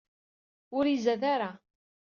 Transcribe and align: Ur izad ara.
Ur 0.77 0.83
izad 0.87 1.21
ara. 1.33 1.49